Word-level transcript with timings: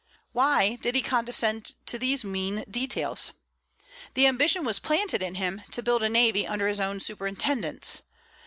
Why 0.31 0.77
did 0.81 0.95
he 0.95 1.03
condescend 1.03 1.75
to 1.85 1.99
these 1.99 2.25
mean 2.25 2.65
details? 2.67 3.33
The 4.15 4.25
ambition 4.25 4.63
was 4.65 4.79
planted 4.79 5.21
in 5.21 5.35
him 5.35 5.61
to 5.69 5.83
build 5.83 6.01
a 6.01 6.09
navy 6.09 6.47
under 6.47 6.67
his 6.67 6.79
own 6.79 6.99
superintendence. 6.99 8.01